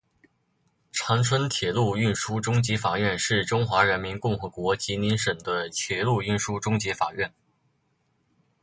[0.91, 7.31] 长春铁路运输中级法院是中华人民共和国吉林省的铁路运输中级法院。